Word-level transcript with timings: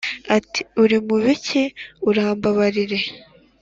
ati"uri 0.37 0.97
mubiki 1.07 1.63
urambabarire" 2.09 2.99